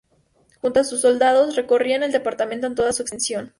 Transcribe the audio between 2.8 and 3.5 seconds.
su extensión.